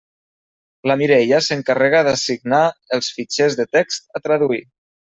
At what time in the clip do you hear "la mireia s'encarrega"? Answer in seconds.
0.91-2.01